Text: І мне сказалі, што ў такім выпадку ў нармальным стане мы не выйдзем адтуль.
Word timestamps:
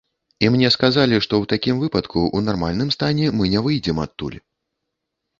І 0.45 0.47
мне 0.53 0.69
сказалі, 0.75 1.17
што 1.25 1.33
ў 1.41 1.49
такім 1.51 1.81
выпадку 1.83 2.17
ў 2.21 2.45
нармальным 2.47 2.89
стане 2.95 3.27
мы 3.41 3.51
не 3.51 3.61
выйдзем 3.67 4.01
адтуль. 4.05 4.37